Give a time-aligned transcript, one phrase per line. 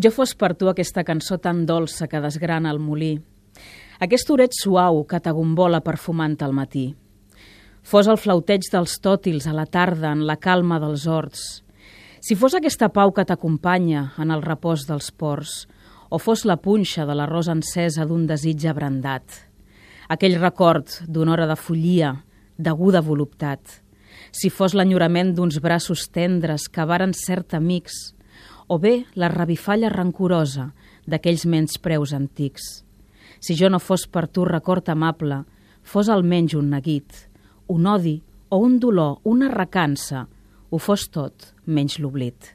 [0.00, 3.18] Jo fos per tu aquesta cançó tan dolça que desgrana el molí,
[4.00, 6.86] aquest oret suau que t'agombola perfumant al matí.
[7.84, 11.42] Fos el flauteig dels tòtils a la tarda en la calma dels horts.
[12.20, 15.66] Si fos aquesta pau que t'acompanya en el repòs dels ports,
[16.08, 19.24] o fos la punxa de l'arròs encesa d'un desig abrandat.
[20.08, 22.14] Aquell record d'una hora de follia,
[22.56, 23.60] d'aguda voluptat.
[24.32, 28.14] Si fos l'enyorament d'uns braços tendres que varen cert amics,
[28.70, 30.68] o bé la revifalla rancorosa
[31.10, 32.68] d'aquells menyspreus antics.
[33.42, 35.42] Si jo no fos per tu record amable,
[35.82, 37.10] fos almenys un neguit,
[37.66, 40.28] un odi o un dolor, una recança,
[40.70, 42.46] ho fos tot menys l'oblit.